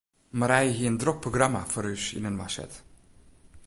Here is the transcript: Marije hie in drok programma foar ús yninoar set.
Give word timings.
Marije 0.43 0.71
hie 0.77 0.87
in 0.91 0.97
drok 1.03 1.17
programma 1.27 1.61
foar 1.73 1.87
ús 1.93 2.05
yninoar 2.19 2.53
set. 2.57 2.73